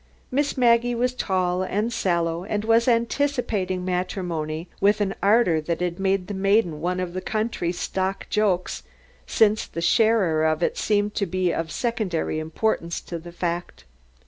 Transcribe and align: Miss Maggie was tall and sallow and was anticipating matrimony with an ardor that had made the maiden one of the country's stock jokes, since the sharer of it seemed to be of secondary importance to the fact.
Miss 0.31 0.57
Maggie 0.57 0.95
was 0.95 1.13
tall 1.13 1.61
and 1.61 1.93
sallow 1.93 2.43
and 2.43 2.65
was 2.65 2.87
anticipating 2.87 3.85
matrimony 3.85 4.67
with 4.79 4.99
an 4.99 5.13
ardor 5.21 5.61
that 5.61 5.79
had 5.79 5.99
made 5.99 6.25
the 6.25 6.33
maiden 6.33 6.81
one 6.81 6.99
of 6.99 7.13
the 7.13 7.21
country's 7.21 7.79
stock 7.79 8.25
jokes, 8.27 8.81
since 9.27 9.67
the 9.67 9.79
sharer 9.79 10.43
of 10.43 10.63
it 10.63 10.75
seemed 10.75 11.13
to 11.13 11.27
be 11.27 11.53
of 11.53 11.71
secondary 11.71 12.39
importance 12.39 12.99
to 13.01 13.19
the 13.19 13.31
fact. 13.31 13.83